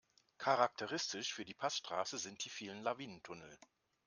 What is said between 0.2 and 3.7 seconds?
Charakteristisch für die Passstraße sind die vielen Lawinentunnel.